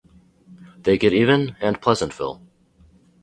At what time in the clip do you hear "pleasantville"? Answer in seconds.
1.79-2.41